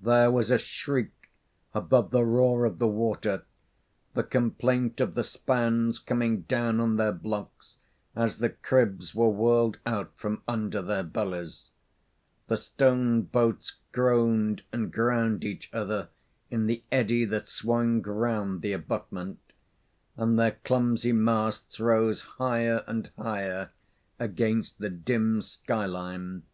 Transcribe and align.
There 0.00 0.30
was 0.30 0.50
a 0.50 0.56
shriek 0.56 1.30
above 1.74 2.10
the 2.10 2.24
roar 2.24 2.64
of 2.64 2.78
the 2.78 2.86
water, 2.88 3.44
the 4.14 4.22
complaint 4.22 4.98
of 4.98 5.12
the 5.14 5.22
spans 5.22 5.98
coming 5.98 6.44
down 6.44 6.80
on 6.80 6.96
their 6.96 7.12
blocks 7.12 7.76
as 8.16 8.38
the 8.38 8.48
cribs 8.48 9.14
were 9.14 9.28
whirled 9.28 9.76
out 9.84 10.10
from 10.16 10.40
under 10.48 10.80
their 10.80 11.02
bellies. 11.02 11.68
The 12.46 12.56
stone 12.56 13.24
boats 13.24 13.76
groaned 13.92 14.62
and 14.72 14.90
ground 14.90 15.44
each 15.44 15.68
other 15.70 16.08
in 16.50 16.64
the 16.64 16.82
eddy 16.90 17.26
that 17.26 17.46
swung 17.46 18.00
round 18.00 18.62
the 18.62 18.72
abutment, 18.72 19.38
and 20.16 20.38
their 20.38 20.52
clumsy 20.64 21.12
masts 21.12 21.78
rose 21.78 22.22
higher 22.22 22.84
and 22.86 23.10
higher 23.18 23.72
against 24.18 24.78
the 24.78 24.88
dim 24.88 25.42
sky 25.42 25.84
line. 25.84 26.44